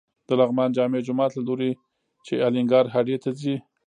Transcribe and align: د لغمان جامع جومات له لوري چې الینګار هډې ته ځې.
د 0.27 0.29
لغمان 0.39 0.69
جامع 0.77 0.99
جومات 1.07 1.31
له 1.35 1.41
لوري 1.47 1.71
چې 2.25 2.33
الینګار 2.47 2.85
هډې 2.95 3.17
ته 3.23 3.29
ځې. 3.39 3.55